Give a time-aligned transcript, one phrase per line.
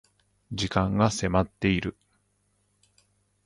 [0.51, 1.95] 時間が迫っている